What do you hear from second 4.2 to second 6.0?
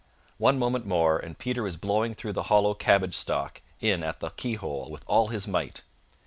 keyhole with all his might.